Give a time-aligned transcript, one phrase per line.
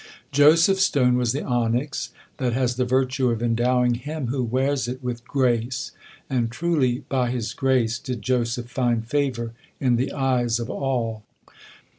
[0.31, 5.03] Joseph's stone was the onyx, that has the virtue of endowing him who wears it
[5.03, 5.91] with grace,
[6.27, 11.21] and truly, by his grace, did Joseph find favor in the eyes of all.